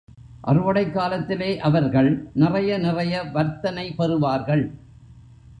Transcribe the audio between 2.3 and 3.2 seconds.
நிறைய நிறைய